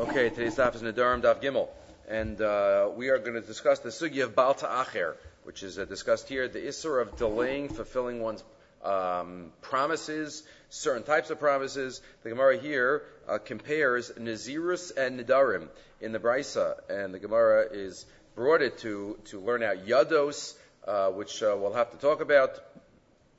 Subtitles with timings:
[0.00, 1.68] Okay, today's stop is Nadarim Daf Gimel,
[2.08, 5.84] and uh, we are going to discuss the sugi of Baal Ta'acher, which is uh,
[5.84, 8.42] discussed here, the issur of delaying fulfilling one's
[8.82, 12.00] um, promises, certain types of promises.
[12.22, 15.68] The Gemara here uh, compares Nazirus and Nidarim
[16.00, 20.54] in the Brisa, and the Gemara is brought it to, to learn out Yados,
[20.88, 22.58] uh, which uh, we'll have to talk about.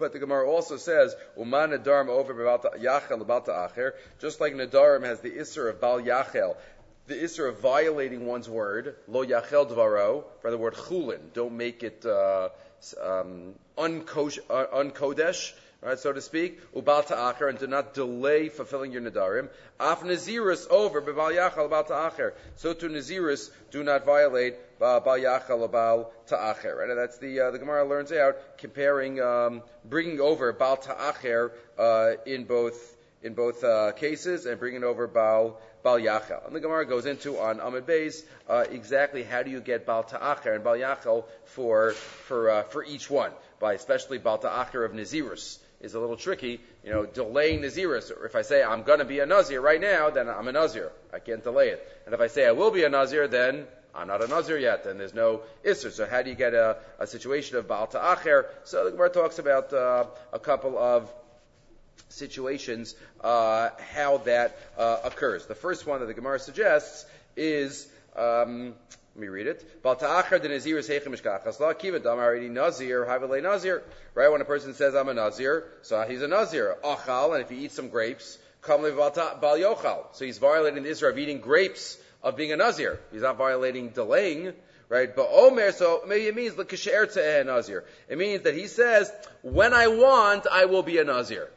[0.02, 5.20] But the Gemara also says, Uman Nadarim over Yachel about Acher, just like Nadarim has
[5.20, 6.58] the Isser of Bal Yachel,
[7.06, 11.84] the Isser of violating one's word, Lo Yachel Dvaro, for the word Chulin, don't make
[11.84, 12.50] it uh,
[13.00, 15.54] um, unkodesh,
[15.90, 19.50] right, so to speak, ubal ta'acher, and do not delay fulfilling your nadarim.
[19.80, 22.34] Af nazirus over b'bal yachal bal ta'acher.
[22.58, 26.76] So to nazirus, do not violate bal yachal bal ta'acher.
[26.78, 31.52] Right, and that's the uh, the Gemara learns out comparing, um, bringing over bal ta'acher
[31.80, 36.46] uh, in both in both uh, cases and bringing over bal bal yachal.
[36.46, 40.04] And the Gemara goes into on Amid Beis uh, exactly how do you get bal
[40.04, 44.94] ta'acher and bal yachal for for uh, for each one by especially bal ta'acher of
[44.94, 46.60] nazirus is a little tricky.
[46.84, 48.12] You know, delaying Naziris.
[48.12, 50.52] Or if I say I'm going to be a Nazir right now, then I'm a
[50.52, 50.92] Nazir.
[51.14, 52.02] I can't delay it.
[52.06, 54.86] And if I say I will be a Nazir, then I'm not a Nazir yet,
[54.86, 55.92] then there's no Isser.
[55.92, 58.46] So how do you get a, a situation of Baal Ta'acher?
[58.64, 61.12] So the Gemara talks about uh, a couple of
[62.10, 65.46] situations, uh, how that uh, occurs.
[65.46, 68.76] The first one that the Gemara suggests is um,
[69.16, 69.84] let me read it.
[69.84, 71.78] Balta'achar de nazir is heichem mishkachasla.
[71.78, 73.06] Kiva already nazir,
[73.42, 73.84] nazir.
[74.16, 74.32] Right?
[74.32, 76.78] When a person says, I'm a nazir, so he's a nazir.
[76.84, 80.06] Achal, and if he eats some grapes, kam bal yochal.
[80.14, 83.00] So he's violating the Isser of eating grapes of being a nazir.
[83.12, 84.54] He's not violating delaying.
[84.88, 85.14] Right?
[85.14, 87.86] But Omer, so maybe it means nazir.
[88.10, 91.50] It means that he says, when I want, I will be a nazir.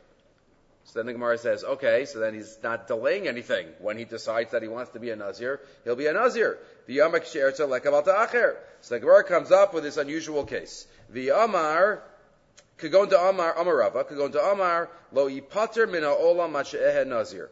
[0.84, 3.66] So then the Gemara says, okay, so then he's not delaying anything.
[3.80, 6.58] When he decides that he wants to be a Nazir, he'll be a Nazir.
[6.86, 8.56] The Yamak She'erza Lekavat Acher.
[8.82, 10.86] So the Gemara comes up with this unusual case.
[11.08, 12.02] The Amar,
[12.76, 17.50] could go into Amar, Amarava, could go into Amar, Lo Yipater Mina Olam Masha'ehe Nazir.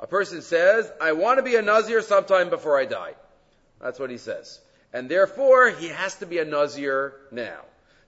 [0.00, 3.14] A person says, I want to be a Nazir sometime before I die.
[3.80, 4.60] That's what he says.
[4.92, 7.60] And therefore, he has to be a Nazir now.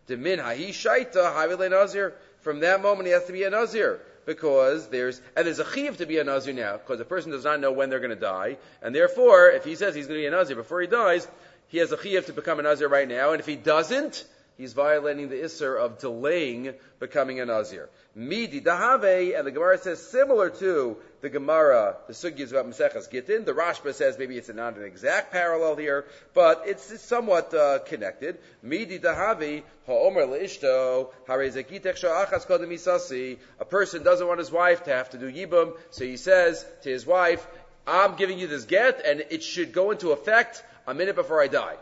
[0.09, 2.15] Demin Hahi Shaita Nazir.
[2.41, 5.97] From that moment, he has to be a Nazir because there's and there's a chiv
[5.98, 8.16] to be a nazir now because a person does not know when they're going to
[8.16, 11.26] die, and therefore, if he says he's going to be a nazir before he dies,
[11.69, 14.25] he has a chiv to become a nazir right now, and if he doesn't,
[14.60, 17.88] he's violating the isser of delaying becoming a nazir.
[18.15, 23.47] Midi dahave, and the Gemara says similar to the Gemara, the sugyas about Maseches Gittin.
[23.47, 26.04] The Rashba says maybe it's not an exact parallel here,
[26.34, 28.38] but it's, it's somewhat uh, connected.
[28.62, 33.38] Midi dahavi ha'omer leishto harezekitek sha'achas kodem isasi.
[33.60, 36.91] A person doesn't want his wife to have to do yibum, so he says to
[36.91, 37.47] his wife,
[37.87, 41.47] "I'm giving you this get, and it should go into effect a minute before I
[41.47, 41.76] die."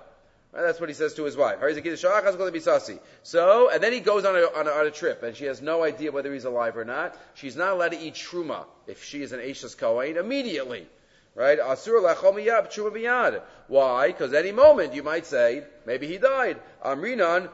[0.51, 1.59] Right, that's what he says to his wife.
[3.23, 5.61] So, and then he goes on a, on a, on a trip, and she has
[5.61, 7.19] no idea whether he's alive or not.
[7.35, 10.87] She's not allowed to eat truma if she is an Ashes Kohen immediately.
[11.35, 11.61] Right?
[11.61, 13.43] Asur lachomiyab truma biyad.
[13.67, 14.07] Why?
[14.07, 16.59] Because any moment you might say, maybe he died.
[16.83, 17.51] Amrinan,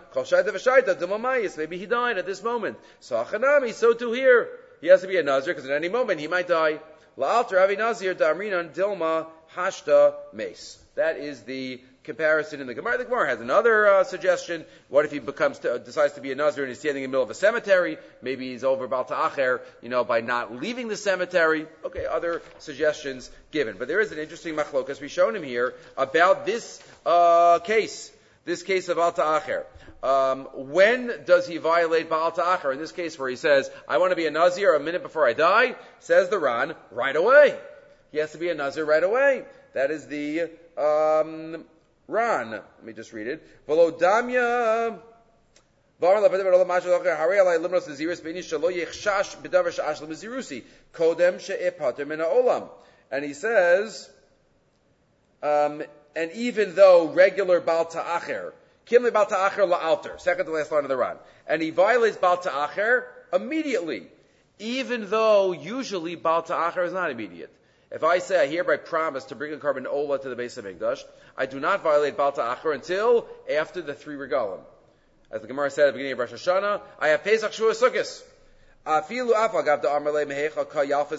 [1.59, 2.79] Maybe he died at this moment.
[3.01, 4.49] So achanami, so too here.
[4.81, 6.79] He has to be a Nazir, because at any moment he might die.
[7.19, 10.79] La'alter avi Nazir, da'amrinan dilma hashta mace.
[10.95, 12.99] That is the comparison in the Gemara.
[12.99, 14.65] The Gemara has another uh, suggestion.
[14.89, 17.11] What if he becomes to, uh, decides to be a Nazir and he's standing in
[17.11, 17.97] the middle of a cemetery?
[18.23, 21.67] Maybe he's over Baal Ta'acher, you know, by not leaving the cemetery.
[21.85, 23.77] Okay, other suggestions given.
[23.79, 28.13] But there is an interesting machlokas we've shown him here about this uh, case,
[28.45, 29.67] this case of Baal Ta'acher.
[30.03, 32.71] Um, when does he violate Baal Ta'acher?
[32.73, 35.27] In this case where he says, I want to be a Nazir a minute before
[35.27, 37.59] I die, says the Ran, right away.
[38.13, 39.45] He has to be a Nazir right away.
[39.73, 41.65] That is the um,
[42.09, 42.51] Ran.
[42.51, 43.43] Let me just read it.
[53.11, 54.11] And he says,
[55.43, 55.83] um,
[56.17, 58.55] and even though regular Baal Ta'acher,
[58.87, 62.39] Kimli Baal Ta'acher La'alter, second to last line of the Ran, and he violates Baal
[62.39, 64.09] Ta'acher immediately,
[64.59, 67.53] even though usually Baal Ta'acher is not immediate.
[67.91, 70.67] If I say I hereby promise to bring a korban ola to the base of
[70.67, 71.05] English,
[71.37, 74.61] I do not violate Balta Achar until after the three regalim.
[75.31, 77.75] As the Gemara said at the beginning of Rosh Hashanah, I have Pesach Shua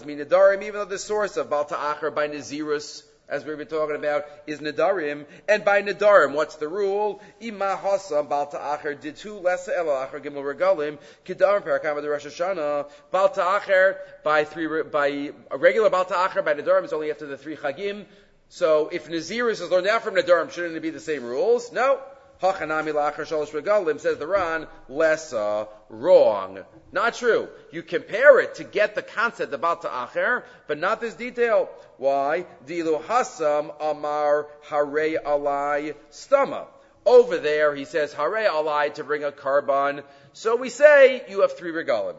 [0.04, 4.26] minadarim, even though the source of Balta Achar by Nazirus as we've been talking about,
[4.46, 5.26] is Nadarim.
[5.48, 7.22] And by Nadarim, what's the rule?
[7.40, 12.26] Ima Hasam Balta Acher did two less El Acher Gimel Regalim Kedarim Parakam the Rosh
[12.26, 17.26] Hashanah Balta Acher by three by a regular Balta Acher by Nadarim is only after
[17.26, 18.06] the three Chagim.
[18.50, 21.72] So if Naziris is learned out from Nadarim, shouldn't it be the same rules?
[21.72, 22.00] No.
[22.42, 26.60] Hachanami lachar shalosh regalim says the Ran lessa wrong.
[26.92, 27.48] Not true.
[27.72, 31.70] You compare it to get the concept about the acher, but not this detail.
[31.98, 32.46] Why?
[32.66, 36.66] Dilu hasam amar hare alai stama.
[37.06, 40.04] Over there, he says hare alai to bring a korban.
[40.34, 42.16] So we say you have three regalim.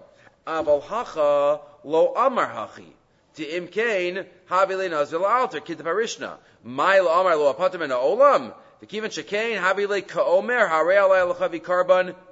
[0.47, 2.87] Aval hacha lo amar hachi.
[3.35, 6.39] To imkain havile nazil alter kid parishna.
[6.65, 8.55] Mile amar lo apatim in olam.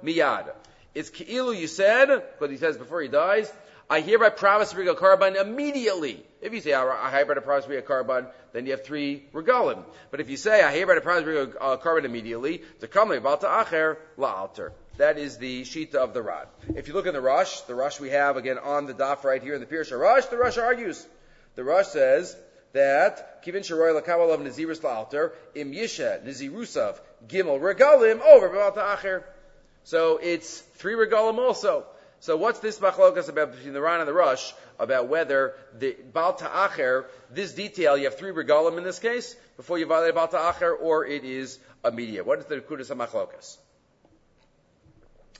[0.03, 0.53] Miyad.
[0.93, 3.51] It's ki'ilu you said, but he says before he dies,
[3.89, 6.25] I hereby promise to bring a korban immediately.
[6.41, 9.83] If you say, I hereby promise to bring a korban, then you have three regalim.
[10.09, 13.41] But if you say, I hereby promise to bring a, korban immediately, to come about
[13.41, 14.71] to acher, la'alter.
[14.97, 16.45] That is the shita of the Ran.
[16.75, 19.43] If you look in the Rosh, the Rosh we have again on the daf right
[19.43, 21.05] here in the Pirsha Rosh, the Rosh argues.
[21.55, 22.35] The Rosh says,
[22.75, 29.23] that kivin sharoy lakabel of nazirus la'alter im yisha nazirusav gimel regalim over b'alta acher.
[29.83, 31.85] So it's three regalim also.
[32.19, 36.45] So what's this machlokas about between the Ran and the Rosh about whether the Balta
[36.45, 40.75] Acher, this detail, you have three regalim in this case before you violate Balta Acher,
[40.79, 42.23] or it is a media.
[42.23, 43.57] What is the Kudas machlokas?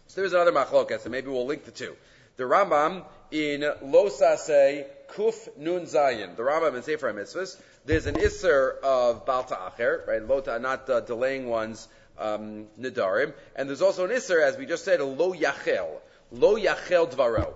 [0.07, 1.95] So there's another machlokas, and maybe we'll link the two.
[2.37, 8.79] The Rambam in Losase Kuf Nun Zayin, the Rambam in Sefer Mitzvahs, there's an Isser
[8.81, 10.27] of Balta Acher, right?
[10.27, 11.87] Lota, not uh, delaying one's
[12.17, 13.33] um, Nidarim.
[13.55, 15.99] And there's also an Isser, as we just said, Lo Yachel.
[16.31, 17.53] Lo Yachel Dvaro.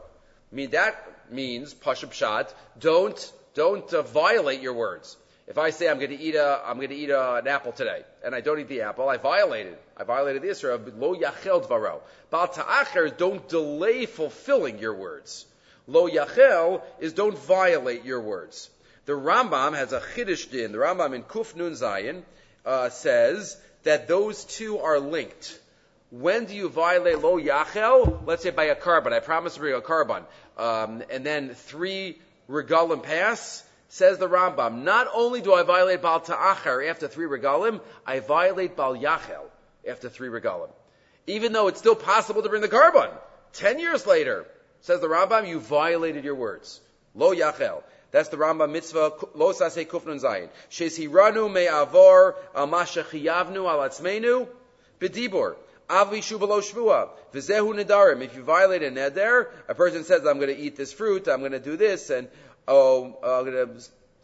[0.52, 0.96] I mean, that
[1.32, 5.18] means, Pashab Shat, don't, don't uh, violate your words.
[5.48, 7.72] If I say I'm going to eat a, I'm going to eat a, an apple
[7.72, 9.78] today, and I don't eat the apple, I violated.
[9.98, 12.02] I violated the Isser of lo yachel dvaro.
[12.30, 15.48] Bal ta'acher, don't delay fulfilling your words.
[15.90, 18.70] Lo yachel is don't violate your words.
[19.06, 20.72] The Rambam has a chiddush din.
[20.72, 22.22] The Rambam in Kuf Nun Zayin
[22.64, 25.60] uh, says that those two are linked.
[26.12, 28.22] When do you violate lo yachel?
[28.28, 29.14] Let's say by a korban.
[29.14, 30.26] I promise to bring a korban.
[30.58, 33.64] Um, and then three regalim pass.
[33.92, 38.76] Says the Rambam, not only do I violate Bal Ta'achar after three regalim, I violate
[38.76, 39.46] Bal Yachel
[39.88, 40.70] after three regalim.
[41.26, 43.10] Even though it's still possible to bring the korban.
[43.54, 44.46] Ten years later,
[44.82, 46.80] says the Rambam, you violated your words.
[47.16, 47.84] Lo Yachel.
[48.12, 50.50] That's the Rambam mitzvah, lo sase kufnun zayin.
[50.72, 54.48] Sheshiranu me'avor al mashachiyavnu al atzmenu
[55.00, 55.56] b'dibor.
[55.90, 57.10] Avli shubalo.
[57.34, 58.22] V'zehu nedarim.
[58.24, 61.40] If you violate a neder, a person says, I'm going to eat this fruit, I'm
[61.40, 62.28] going to do this, and
[62.68, 63.68] oh, uh,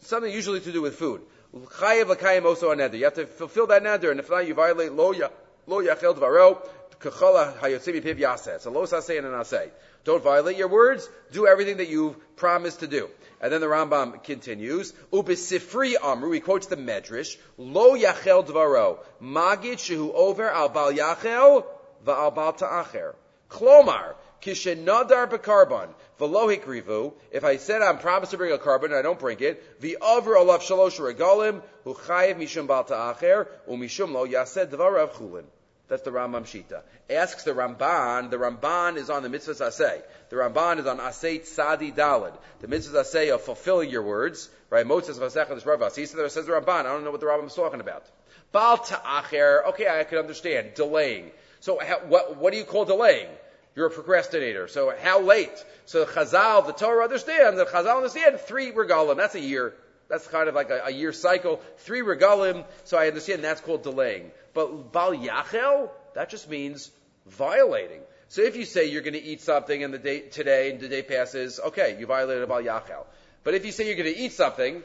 [0.01, 1.21] something usually to do with food.
[1.55, 2.97] Chayev l'kayim also a neder.
[2.97, 6.65] You have to fulfill that neder, and if not, you violate lo yachel dvaro
[6.99, 8.65] kachala hayotzimi piv yaseh.
[8.71, 9.69] Lo saseh and aseh.
[10.05, 11.09] Don't violate your words.
[11.31, 13.09] Do everything that you've promised to do.
[13.41, 19.77] And then the Rambam continues, Ubisifri Amru, he quotes the Medrash, Lo Yachel Dvaro, Magid
[19.77, 21.65] Shehu Over Al Bal Yachel,
[22.05, 23.15] Va'al Bal Ta'acher.
[23.49, 28.95] Klomar, Kishenadar Bekarbon, Velohik Rivu, if I said I'm promised to bring a korban and
[28.95, 34.23] I don't bring it, the over Olav Shalosh Regalim, Huchayev Mishum Bal Ta'acher, Umishum Lo
[34.23, 35.45] Yased Dvarav Chulin.
[35.87, 36.81] That's the Rambam Shita.
[37.09, 40.01] Asks the Ramban, the Ramban is on the mitzvah asay.
[40.29, 42.33] The Ramban is on asay tzadi dalid.
[42.61, 44.85] The mitzvah asay of fulfilling your words, right?
[44.85, 45.95] Moses v'asechad ravas.
[45.95, 46.69] He says the Ramban.
[46.79, 48.03] I don't know what the Rambam is talking about.
[48.51, 49.67] Bal ta'acher.
[49.69, 50.73] Okay, I can understand.
[50.73, 51.29] Delaying.
[51.59, 53.27] So what, what do you call delaying?
[53.75, 54.67] You're a procrastinator.
[54.67, 55.63] So how late?
[55.85, 59.17] So Chazal, the Torah understands that Chazal understand three regalim.
[59.17, 59.75] That's a year.
[60.07, 61.61] That's kind of like a, a year cycle.
[61.77, 62.65] Three regalim.
[62.83, 64.31] So I understand that's called delaying.
[64.53, 66.91] But Bal Yachel, that just means
[67.25, 68.01] violating.
[68.27, 70.89] So if you say you're going to eat something and the day, today and the
[70.89, 73.05] day passes, okay, you violated Bal Yachel.
[73.43, 74.81] But if you say you're going to eat something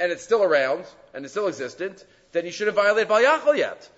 [0.00, 3.88] and it's still around and it's still existent, then you shouldn't violate Bal Yachel yet.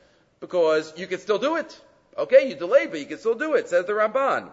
[0.41, 1.81] Because you can still do it.
[2.17, 4.51] Okay, you delayed, but you can still do it, says the Ramban.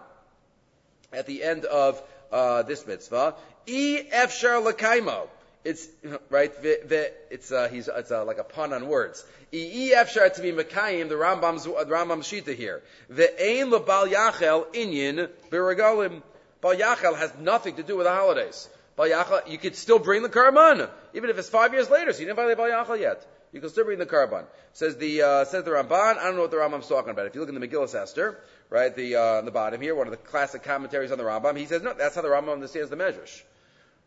[1.12, 3.34] At the end of uh, this mitzvah,
[3.66, 5.28] E efshar lakaimo.
[5.64, 5.86] It's
[6.28, 6.52] right.
[6.62, 9.24] It's uh, he's it's uh, like a pun on words.
[9.52, 12.82] Efshar to be mekayim the Rambam's the Rambam's shita here.
[13.08, 16.22] The ein lebal yachel inyan biragolim.
[16.60, 18.68] Bal yachel has nothing to do with the holidays.
[18.96, 22.12] Bal yachel, you could still bring the karban even if it's five years later.
[22.12, 23.24] So you didn't violate bal yachel yet.
[23.52, 24.44] You can still bring the karban.
[24.72, 26.18] Says the uh, says the Ramban.
[26.18, 27.26] I don't know what the Rambam's talking about.
[27.26, 30.08] If you look in the Megillah Esther, right, the uh, on the bottom here, one
[30.08, 32.90] of the classic commentaries on the Rambam, he says no, that's how the Rambam understands
[32.90, 33.42] the measures.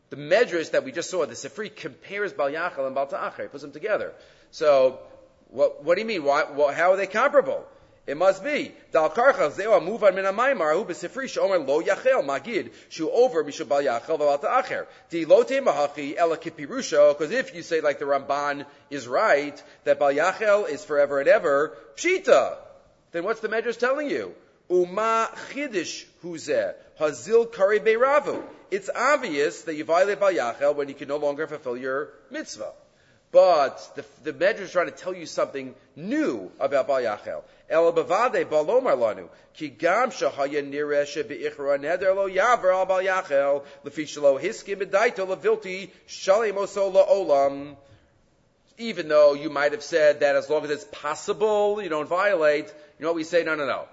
[0.09, 3.63] The medrash that we just saw, the Sifri compares Bal Yachal and Bal Ta'acher, puts
[3.63, 4.13] them together.
[4.51, 4.99] So,
[5.49, 6.23] what, what do you mean?
[6.23, 7.65] Why, what, how are they comparable?
[8.07, 8.71] It must be.
[8.91, 13.67] Dal karchas zeo amuvan min amaymar hu besifri shomer lo yachel magid shu over mishu
[13.67, 14.87] bal yachel v'al ta'acher.
[15.09, 19.97] Di lo mahachi ela kipirusho because if you say like the Ramban is right that
[19.97, 22.57] bal yachel is forever and ever pshita,
[23.11, 24.35] then what's the medrash telling you?
[24.69, 28.43] Uma chidish huzeh hazil kari beiravu.
[28.71, 32.73] It's obvious that you violate bal when you can no longer fulfill your mitzvah.
[33.31, 37.43] But the, the Medrash is trying to tell you something new about Bal Yachel.
[37.69, 43.63] El bavade balomar lanu ki gam shahaya nireshe beichra neder lo yaver al Bal Yachel
[43.83, 47.75] lefi shalo hiskim bedaito levilti shalem olam.
[48.77, 52.67] Even though you might have said that as long as it's possible, you don't violate,
[52.67, 53.43] you know what we say?
[53.43, 53.85] No, no, no.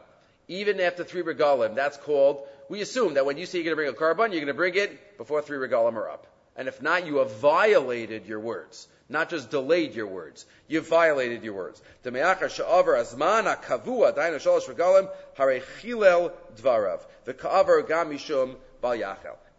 [0.49, 3.93] Even after three regalim, that's called, we assume that when you say you're going to
[3.93, 6.27] bring a korban, you're going to bring it before three regalim are up.
[6.57, 10.47] And if not, you have violated your words not just delayed your words.
[10.67, 11.83] You've violated your words.
[12.03, 12.11] The.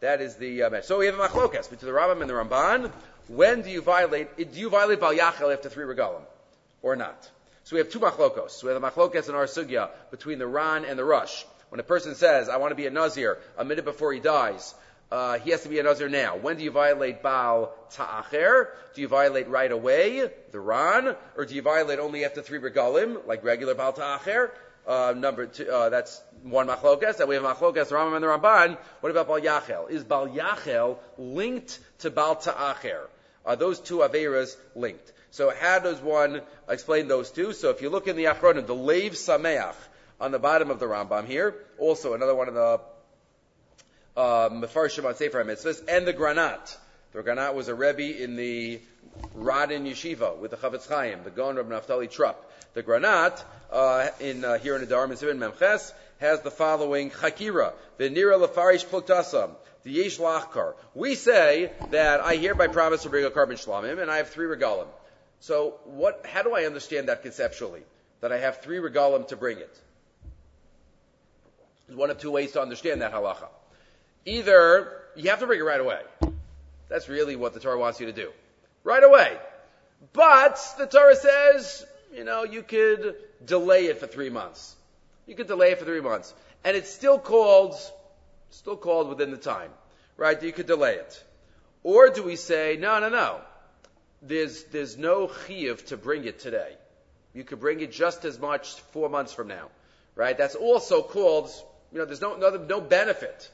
[0.02, 2.92] That is the uh, so we have a machlokas between the Rambam and the Ramban.
[3.30, 4.36] When do you violate?
[4.36, 6.24] Do you violate bal yachel after three regalim,
[6.82, 7.30] or not?
[7.64, 8.52] So we have two machlokos.
[8.52, 11.44] So we have a machlokas in our sugya between the Ran and the Rosh.
[11.70, 14.76] When a person says, "I want to be a nazir," a minute before he dies,
[15.14, 16.38] uh, he has to be a Nazir now.
[16.38, 18.70] When do you violate Baal Ta'acher?
[18.96, 23.28] Do you violate right away, the Ran, or do you violate only after three regalim,
[23.28, 24.52] like regular Baal Ta'acher?
[24.88, 27.18] Uh, number two, uh, that's one machlokas.
[27.18, 28.78] That we have machlokas, the Rambam and the Ramban.
[29.02, 29.92] What about Baal Yachel?
[29.92, 33.08] Is Baal Yachel linked to Baal Ta'acher?
[33.46, 35.12] Are those two Averas linked?
[35.32, 37.54] So how does one explain those two?
[37.54, 39.76] So if you look in the Achronim, the Lev Sameach
[40.22, 42.80] on the bottom of the Rambam here, also another one of the
[44.16, 46.78] Mefarshim on Sefer HaMitzvahs, and the Granat.
[47.14, 48.80] The Granat was a Rebbe in the
[49.36, 52.52] Radin Yeshiva with the Chafetz Chaim, the Gon of Naftali Trop.
[52.74, 55.94] The Granat, uh, in, uh, here in the Dharma Sivin Memches,
[56.24, 59.52] has the following Chakira, the Nira Lefarish Pluktasam,
[59.84, 60.74] the Yesh Lachkar.
[60.96, 64.48] We say that I hereby promise to bring a korban shlamim, and I have three
[64.48, 64.88] regalim.
[65.42, 67.82] So what, how do I understand that conceptually?
[68.22, 69.78] That I have three regalim to bring it?
[71.88, 73.50] There's one of two ways to understand that halacha.
[74.26, 76.00] Either you have to bring it right away.
[76.88, 78.32] That's really what the Torah wants you to do.
[78.86, 79.38] Right away.
[80.14, 84.78] But the Torah says, you know, you could delay it for three months.
[85.26, 86.34] You could delay it for three months.
[86.64, 87.76] And it's still called,
[88.50, 89.72] still called within the time.
[90.18, 90.42] Right?
[90.42, 91.24] You could delay it.
[91.84, 93.42] Or do we say, no, no, no.
[94.22, 96.74] There's, there's no chiyuv to bring it today.
[97.34, 99.70] You could bring it just as much four months from now.
[100.16, 100.38] Right?
[100.38, 101.50] That's also called,
[101.92, 103.50] you know, there's no, no, no benefit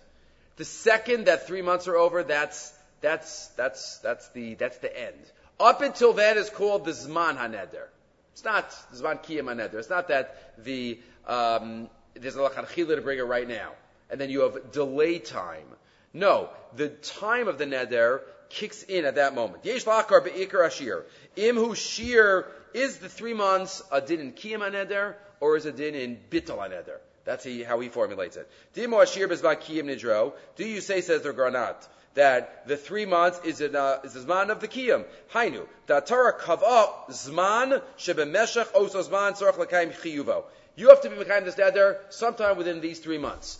[0.59, 5.15] the second that three months are over, that's, that's, that's, that's the, that's the end.
[5.57, 7.87] Up until then is called the Zman HaNeder.
[8.33, 9.75] It's not Zman Kiyam HaNeder.
[9.75, 10.99] It's not that the,
[11.29, 13.71] um, there's a Lachanchila to bring it right now.
[14.09, 15.67] And then you have delay time.
[16.13, 19.63] No, the time of the Neder kicks in at that moment.
[19.63, 21.05] Yesh Lachar Be'ikar Ashir.
[21.35, 25.71] im Imhu Shir, is the three months a din in Kiyam HaNeder, or is a
[25.71, 26.97] din in Bittel HaNeder?
[27.25, 28.49] That's he, how he formulates it.
[28.75, 30.33] Dimo ashir bezmakiyim nidro.
[30.55, 34.21] Do you say, says the Granat, that the three months is, in, uh, is the
[34.21, 35.05] zman of the kiyam?
[35.33, 35.67] Hainu.
[35.85, 40.45] Da Torah kava zman shebemeshach oso zman tzorach l'kaim chiyuvo.
[40.79, 43.59] You have to be behind this neder sometime within these three months.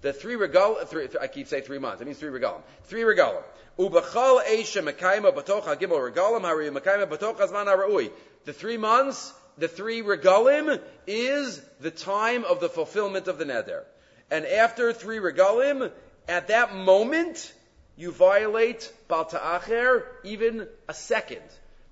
[0.00, 2.00] The three regal, three, I keep saying three months.
[2.00, 2.62] It means three regalim.
[2.84, 3.42] Three regalim.
[3.78, 8.10] Ubachal eisha mekayma batocha gimel regalim hari mekayma batocha zman haraui.
[8.46, 13.82] The three months the three regalim is the time of the fulfillment of the neder.
[14.30, 15.92] And after three regalim,
[16.26, 17.52] at that moment,
[17.94, 21.42] you violate Bal Ta'acher even a second.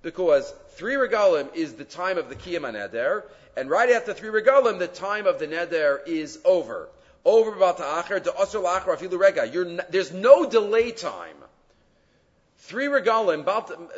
[0.02, 3.23] Because three regalim is the time of the Kiyam neder,
[3.56, 6.88] and right after three regalim, the time of the neder is over.
[7.25, 9.85] Over Bal Ta'acher, to Asr Lachar Afilu Rega.
[9.90, 11.37] There's no delay time.
[12.59, 13.44] Three regalim,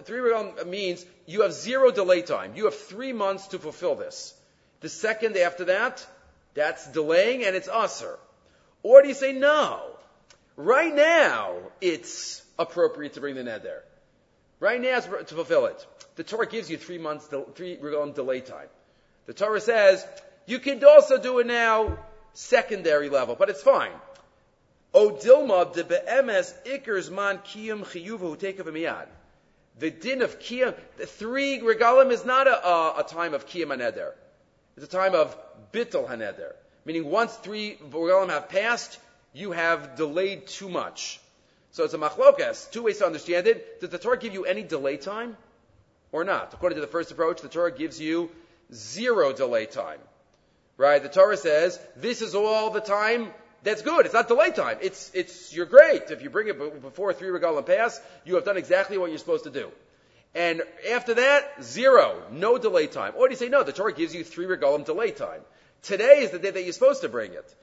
[0.04, 2.52] three regalim means you have zero delay time.
[2.54, 4.34] You have three months to fulfill this.
[4.80, 6.06] The second after that,
[6.54, 8.16] that's delaying and it's usr.
[8.82, 9.82] Or do you say no?
[10.56, 13.80] Right now, it's appropriate to bring the neder.
[14.60, 15.86] Right now, to fulfill it.
[16.16, 18.68] The Torah gives you three months, three regalim delay time.
[19.26, 20.06] The Torah says
[20.46, 21.98] you can also do it now,
[22.34, 23.92] secondary level, but it's fine.
[24.92, 29.06] De be'emes ikers man kiyum chiyuvu.
[29.76, 33.76] The din of kiyum, the three regalim is not a, a, a time of kiyum
[33.76, 34.12] haneder.
[34.76, 35.36] It's a time of
[35.72, 36.52] bittel haneder.
[36.84, 39.00] Meaning once three regalim have passed,
[39.32, 41.18] you have delayed too much.
[41.72, 42.70] So it's a machlokas.
[42.70, 43.80] Two ways to understand it.
[43.80, 45.36] Does the Torah give you any delay time
[46.14, 46.54] or not?
[46.54, 48.30] According to the first approach, the Torah gives you
[48.72, 49.98] zero delay time.
[50.76, 51.02] Right?
[51.02, 53.30] The Torah says, this is all the time
[53.64, 54.06] that's good.
[54.06, 54.78] It's not delay time.
[54.80, 56.10] It's, it's, you're great.
[56.10, 59.42] If you bring it before three regalim pass, you have done exactly what you're supposed
[59.44, 59.72] to do.
[60.36, 62.22] And after that, zero.
[62.30, 63.14] No delay time.
[63.16, 65.40] Or do you say, no, the Torah gives you three regalim delay time.
[65.82, 67.54] Today is the day that you're supposed to bring it.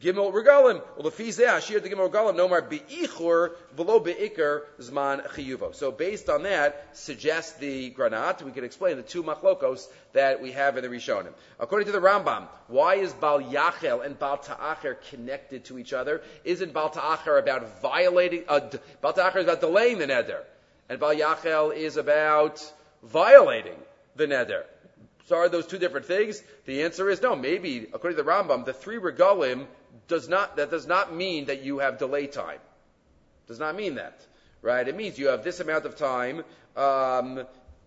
[0.00, 0.82] Gimel regalim.
[0.98, 5.72] Zeh ashir the gimel regalim nomar beichur beikar zman chiyuvo.
[5.74, 8.42] So based on that, suggests the granat.
[8.42, 11.32] We can explain the two machlokos that we have in the Rishonim.
[11.60, 16.20] According to the Rambam, why is Bal Yachel and Bal Ta'acher connected to each other?
[16.42, 18.42] Isn't Bal Ta'acher about violating?
[18.48, 18.68] Uh,
[19.00, 20.42] Bal Ta'acher is about delaying the neder,
[20.88, 22.60] and Bal Yachel is about
[23.04, 23.78] violating
[24.16, 24.64] the neder.
[25.26, 26.42] So are those two different things?
[26.66, 27.34] The answer is no.
[27.34, 29.66] Maybe, according to the Rambam, the three regalim
[30.08, 32.60] does not, that does not mean that you have delay time.
[33.48, 34.24] Does not mean that.
[34.62, 34.86] Right?
[34.86, 36.44] It means you have this amount of time,
[36.76, 37.44] um,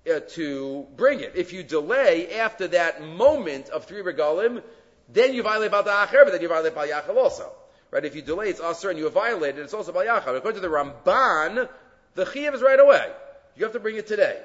[0.10, 1.34] uh, to bring it.
[1.36, 4.62] If you delay after that moment of three regalim,
[5.08, 7.51] then you violate Bal Acher, but then you violate Bal Yachal also.
[7.89, 8.03] Right?
[8.03, 10.36] If you delay, it's Aser, and you have violated, it's also Bal Yachal.
[10.36, 11.69] According to the Ramban,
[12.15, 13.10] the Chiyav is right away.
[13.55, 14.41] You have to bring it today.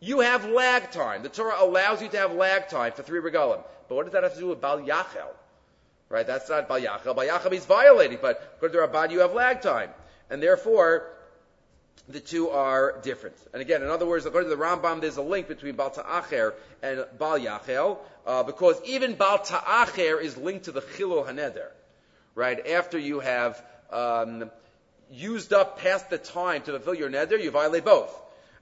[0.00, 1.22] You have lag time.
[1.22, 3.62] The Torah allows you to have lag time for three regalim.
[3.88, 5.30] But what does that have to do with Bal Yachel?
[6.08, 6.26] Right?
[6.26, 7.16] That's not Bal Yachel.
[7.16, 9.90] Bal Yachel means violating, but according to Ramban, you have lag time.
[10.30, 11.10] And therefore,
[12.08, 13.36] the two are different.
[13.52, 16.54] And again, in other words, according to the Rambam, there's a link between Bal Ta'acher
[16.82, 21.68] and Bal Yachel, uh, because even Bal Ta'acher is linked to the Chilul Haneder.
[22.34, 22.66] Right?
[22.68, 24.50] After you have um,
[25.10, 28.14] used up past the time to fulfill your neder, you violate both.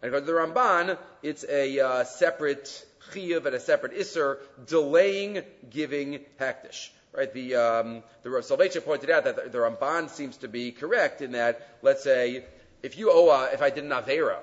[0.03, 5.43] And according to the Ramban, it's a uh, separate chiyuv and a separate isser, delaying
[5.71, 6.91] giving hektish.
[7.13, 7.33] Right?
[7.33, 11.33] The um, the Soloveitchik pointed out that the, the, Ramban seems to be correct in
[11.33, 12.45] that, let's say,
[12.83, 14.39] if you owe, a, if I did an avera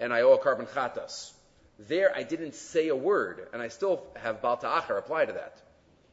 [0.00, 1.32] and I owe a korban chatas,
[1.78, 5.60] there I didn't say a word, and I still have bal ta'achar apply to that.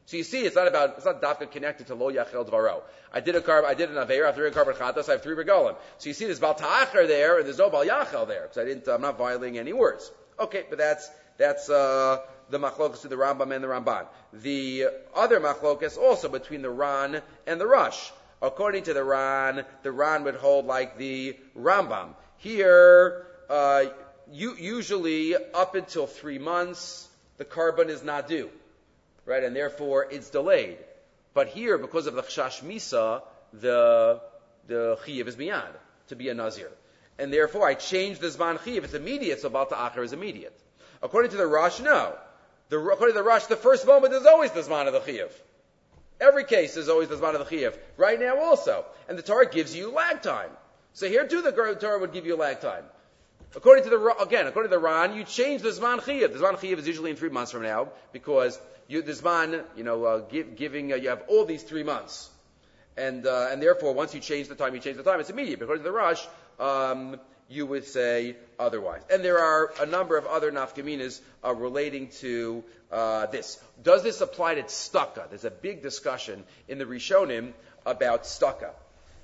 [0.06, 2.82] So you see, it's not about, it's not dafka connected to lo yachel dvaro.
[3.12, 5.34] I did a carb, I did an aver, after a korban chatas, I have three
[5.34, 5.76] regalim.
[5.98, 8.64] So you see there's bal ta'acher there, and there's no bal yachel there, because I
[8.64, 10.10] didn't, I'm not violating any words.
[10.38, 12.18] Okay, but that's, that's, uh,
[12.50, 14.06] the machlokas to the Rambam and the Ramban.
[14.34, 18.10] The other machlokas also between the Ran and the Rosh.
[18.42, 22.14] According to the Ran, the Ran would hold like the Rambam.
[22.36, 23.84] Here, uh,
[24.30, 28.50] you, usually up until three months, the korban is not due
[29.26, 29.42] right?
[29.42, 30.78] And therefore it's delayed.
[31.32, 34.20] But here, because of the chash misa, the
[34.66, 35.72] the chiyav is miyad
[36.08, 36.70] to be a nazir,
[37.18, 38.84] and therefore I change the zman chiyav.
[38.84, 40.58] It's immediate, so bal ta'achar is immediate.
[41.02, 42.16] According to the Rosh, no.
[42.70, 45.30] The, according to the Rosh, the first moment is always the zman of the chiyav.
[46.20, 47.76] Every case is always the zman of the chiyav.
[47.96, 50.50] Right now also, and the Torah gives you lag time.
[50.92, 52.84] So here too, the Torah would give you lag time.
[53.56, 56.32] According to the again, according to the Ran, you change the zman chiyav.
[56.32, 59.84] The zman chiyav is usually in three months from now because you, the Zman, you
[59.84, 62.30] know, uh, give, giving, uh, you have all these three months.
[62.96, 65.60] And, uh, and therefore, once you change the time, you change the time, it's immediate.
[65.60, 66.24] According to the Rosh,
[66.60, 69.02] um, you would say otherwise.
[69.10, 73.58] And there are a number of other nafkaminas uh, relating to uh, this.
[73.82, 75.28] Does this apply to tzedakah?
[75.30, 77.52] There's a big discussion in the Rishonim
[77.84, 78.72] about tzedakah.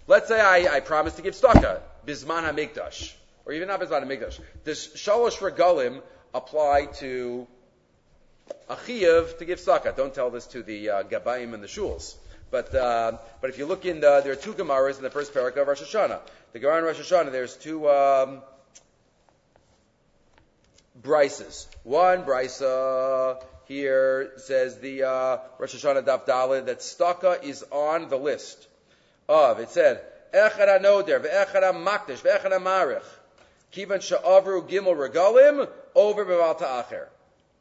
[0.06, 3.12] Let's say I, I promise to give tzedakah, bisman hamikdash,
[3.50, 4.38] or even not bisman hamikdash.
[4.64, 7.48] Does shalosh regalim apply to
[8.68, 9.96] a to give tzedakah.
[9.96, 12.14] Don't tell this to the uh, gabayim and the shuls.
[12.52, 15.34] But uh, but if you look in the, there are two gemaras in the first
[15.34, 16.20] paragraph of Rosh Hashanah.
[16.52, 18.42] The Gemara in Rosh Hashanah, there's two um,
[21.02, 21.66] brises.
[21.82, 28.16] One brisa here says the uh, Rosh Hashanah Daf Dalid that tzedakah is on the
[28.16, 28.68] list
[29.28, 29.58] of.
[29.58, 33.02] It said echad anoder ve'echad makdish ve'echad marich
[33.72, 37.08] kivan sha'avru gimel regalim over beval ta'acher.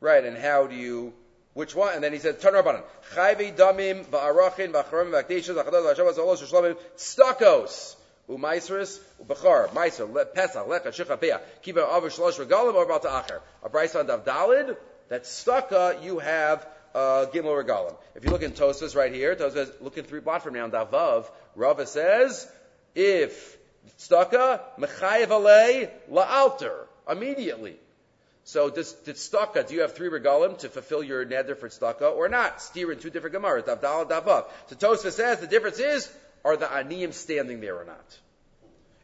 [0.01, 1.13] Right, and how do you,
[1.53, 1.93] which one?
[1.93, 2.53] And then he said, turn.
[2.53, 7.95] Chayvi damim va'arachin va'charim va'akdeshas va'chadad va'shavas v'shlomim stakos.
[8.29, 13.39] Umaisris, pesach, lecha, shicha, peah, kiba avar shlosh regalim, or about acher.
[13.63, 14.77] A bryce on Dav Dalid,
[15.09, 17.95] that staka, you have, uh, gimel regalim.
[18.15, 20.69] If you look in Tosfos right here, Tosfos says, look in three blot from now,
[20.69, 22.47] Davav, Rava says,
[22.93, 23.57] if
[23.97, 27.77] staka, mechayev alei, la'alter, immediately.
[28.43, 29.17] So does, did
[29.67, 32.61] do you have three regalim to fulfill your neder for tzedakah or not?
[32.61, 34.45] Steer in two different gemaras, davdal davav.
[34.67, 36.11] So Tosfos says the difference is,
[36.43, 38.17] are the aniyim standing there or not?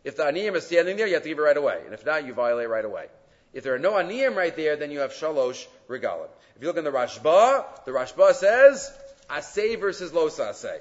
[0.04, 1.82] If the aniyim is standing there, you have to give it right away.
[1.86, 3.06] And if not, you violate right away.
[3.54, 6.28] If there are no aniyim right there, then you have shalosh regalim.
[6.56, 8.92] If you look in the Rashba, the Rashba says
[9.30, 10.80] asay versus los asay.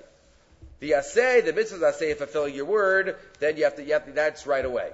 [0.85, 4.13] The asay, the mitzvah asay, fulfilling your word, then you have to, you have to
[4.13, 4.91] that's right away.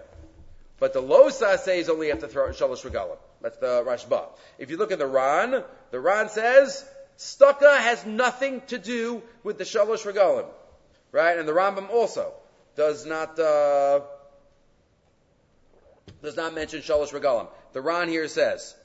[0.78, 3.18] But the los asay is only you have to throw shalosh regalim.
[3.40, 4.28] That's the Rashba.
[4.56, 9.58] If you look at the Ran, the Ran says stucca has nothing to do with
[9.58, 10.46] the shalosh regalim,
[11.10, 11.36] right?
[11.36, 12.34] And the Rambam also
[12.76, 14.02] does not uh,
[16.22, 17.48] does not mention shalosh regalim.
[17.72, 18.76] The Ran here says,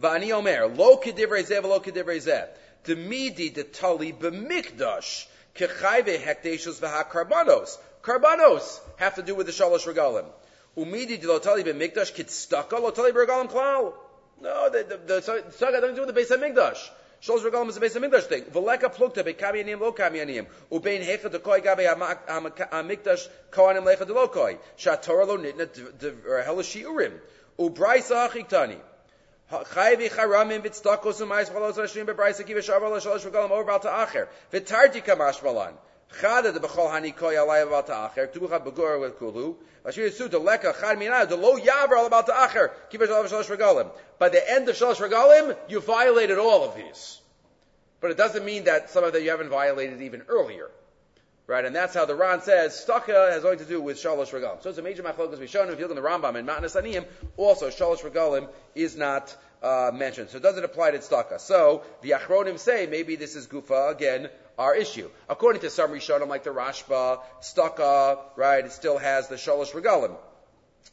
[0.00, 2.48] "Va'ani omer lo kedivrei zeh lo kedivrei zeh
[2.86, 10.24] demidi detali b'mikdash kechayve hekteshus v'hakarbanos." Karbanos have to do with the shalosh regalim.
[10.76, 13.92] Umidi dilotali b'mikdash kitstaka lotali b'regalim klal.
[14.40, 16.88] No, the, the, the, saga doesn't do with the base of Mikdash.
[17.22, 18.44] Shalosh regalim is the base of Mikdash thing.
[18.44, 20.46] V'leka plukta be'kami aniyim lo kami aniyim.
[20.72, 24.58] Ubein hecha dekoi gabe ha-mikdash kohanim lecha de lo koi.
[24.78, 25.68] Shatorah lo nitna
[26.46, 27.20] helashi urim.
[27.58, 28.78] Ubraisa achiktani.
[29.50, 33.72] Chayvi charamim u'mayis chalos rashim bebraisa kiva shavar lo shalosh regalim over.
[34.52, 35.02] V'tarti.
[36.20, 39.56] Chada de b'chol with kulu.
[39.86, 41.88] Yisu de leka chad de lo al.
[44.18, 47.20] By the end of shalosh regalim, you violated all of these.
[48.00, 50.70] But it doesn't mean that some of them you haven't violated even earlier.
[51.50, 54.62] Right, and that's how the Ran says staka has nothing to do with shalosh regalim.
[54.62, 56.80] So it's a major machlokas we shown if you look in the Rambam and Matnas
[56.80, 57.04] Aniyim,
[57.36, 60.30] also shalosh regalim is not uh, mentioned.
[60.30, 61.40] So it doesn't apply to staka.
[61.40, 64.28] So the Achronim say maybe this is gufa again
[64.60, 65.10] our issue.
[65.28, 70.14] According to some Rishonim like the Rashba, staka, right, it still has the shalosh regalim.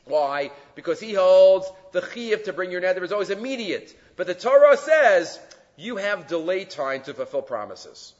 [0.05, 0.49] Why?
[0.73, 3.95] Because he holds the chiyuv to bring your nether is always immediate.
[4.15, 5.39] But the Torah says
[5.75, 8.15] you have delay time to fulfill promises.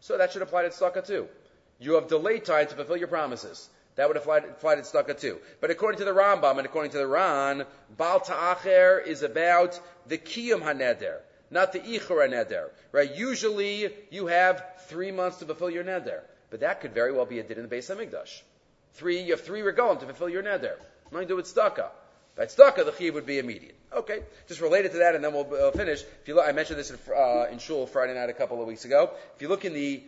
[0.00, 1.28] So that should apply to tzedakah too.
[1.80, 3.68] You have delayed time to fulfill your promises.
[3.96, 5.38] That would apply, apply to tzedakah too.
[5.60, 7.64] But according to the Rambam and according to the Ran,
[7.96, 11.18] Bal Ta'acher is about the Kiyum HaNeder,
[11.50, 12.70] not the Ichur HaNeder.
[12.92, 13.12] Right?
[13.14, 16.20] Usually you have three months to fulfill your Neder.
[16.50, 18.40] But that could very well be a did in the base of Migdash.
[18.94, 20.76] Three, you have three regalim to fulfill your Neder.
[21.10, 21.88] Nothing to do with tzedakah.
[22.36, 23.74] By tzedakah, the chiyuv would be immediate.
[23.92, 26.02] Okay, just related to that, and then we'll uh, finish.
[26.02, 28.68] If you look, I mentioned this in, uh, in Shul Friday night a couple of
[28.68, 29.10] weeks ago.
[29.34, 30.02] If you look in the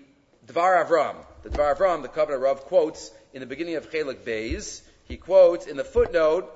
[0.47, 4.83] Dvar Avram, the Dvar Avram, the Kovner Rav quotes in the beginning of Chelik Beis,
[5.07, 6.51] he quotes in the footnote,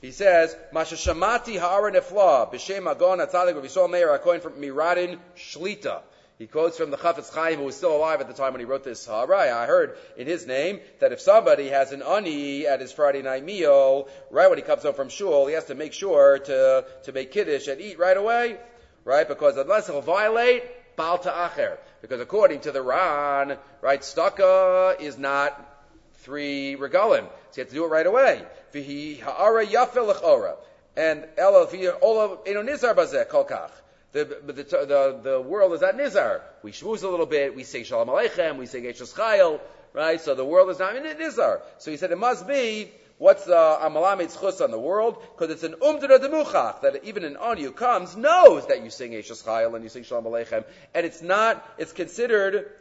[0.00, 6.00] he says, Masha Shamati Ha'ara Nefla, B'Shem Agon Atzadik V'Yisrael Meir HaKohen from Miradin Shlita.
[6.38, 8.64] He quotes from the Chafetz Chaim, who was still alive at the time when he
[8.64, 9.52] wrote this Harai.
[9.52, 13.44] I heard in his name that if somebody has an ani at his Friday night
[13.44, 17.12] meal, right when he comes home from shul, he has to make sure to, to
[17.12, 18.56] make kiddush and eat right away,
[19.04, 19.26] right?
[19.26, 20.64] Because unless he'll violate,
[20.96, 21.78] bal ta'acher.
[22.02, 25.66] Because according to the Ran, right, staka is not
[26.14, 27.26] three regalim.
[27.50, 28.42] So you have to do it right away.
[28.72, 30.56] V'hi ha'ara yafel ora.
[30.96, 33.70] And ela v'hi ola eno nizar bazeh kolkach.
[34.12, 36.40] The, the, the, the, world is not Nizar.
[36.64, 39.60] We shmooze a little bit, we say Shalom Aleichem, we say Eishes Chayil,
[39.92, 40.20] right?
[40.20, 41.60] So the world is not in Nizar.
[41.78, 45.22] So he said it must be, what's the Amalamid Chus on the world?
[45.36, 49.44] Because it's an Umdra Demuchach, that even an on comes, knows that you sing Eishes
[49.44, 50.64] Chayil and you sing Shalom Aleichem.
[50.94, 52.72] And it's not, it's considered,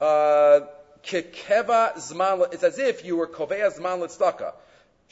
[0.00, 0.60] uh,
[1.04, 4.54] Kekeva Zman, it's as if you were Kovea Zman Litzdaka.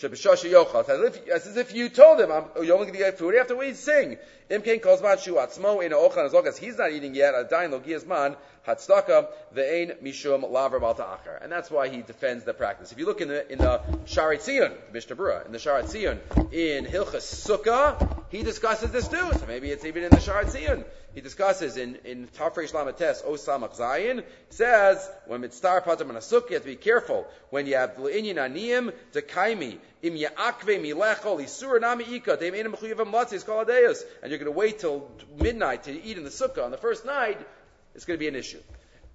[0.02, 4.16] As if you told him, I'm, you're only going to get food after we sing.
[4.50, 7.78] Imkein kozman shu atzmo in ochan, as long as he's not eating yet, adain lo
[7.78, 8.36] gizman,
[8.66, 11.42] hatstaka, ve'ein mishum laver malta achar.
[11.42, 12.92] And that's why he defends the practice.
[12.92, 15.88] If you look in the, in the Sharet Zion, the Mishnah Berurah, in the Sharet
[15.88, 16.20] Zion,
[16.52, 19.32] in Hilchas Sukkah, he discusses this too.
[19.34, 20.84] So maybe it's even in the Sharet Zion.
[21.14, 26.62] He discusses in, in Tafresh Lamates, Osamach Zayin, says, when mitzvah patam and you have
[26.62, 27.26] to be careful.
[27.50, 33.12] When you have l'inyin aniyim, dekaimi, im ya'akve milechol, isur nami ika, deim enim chuyavam
[33.12, 34.04] latzis.
[34.22, 37.04] And you're going to wait till midnight to eat in the sukkah on the first
[37.04, 37.38] night,
[37.94, 38.60] it's going to be an issue.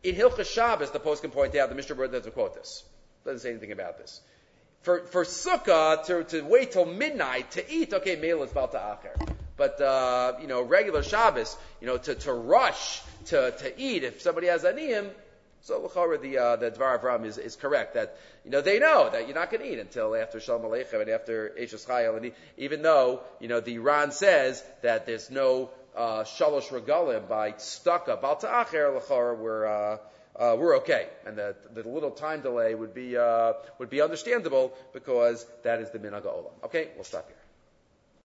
[0.03, 2.83] In Hilchas Shabbos, the post can point out, the Mishnah Berurah doesn't quote this.
[3.25, 4.21] Doesn't say anything about this.
[4.83, 9.35] For, for sukkah, to, to wait till midnight to eat, okay, meal is to acher.
[9.57, 14.21] But, uh, you know, regular Shabbos, you know, to, to rush to, to eat if
[14.21, 15.09] somebody has aniyim,
[15.67, 15.81] so
[16.21, 19.35] the uh, the Dvar Avram is, is correct that you know they know that you're
[19.35, 23.19] not going to eat until after Shalom Aleichem and after Eishes Chayil, and even though
[23.41, 28.91] you know the Iran says that there's no uh, Shalosh Regalim by Stucka Bal Ta'acher
[28.91, 29.97] Lachar, we're uh,
[30.37, 34.73] uh, we're okay, and the, the little time delay would be uh, would be understandable
[34.93, 36.51] because that is the minhag olam.
[36.65, 37.36] Okay, we'll stop here.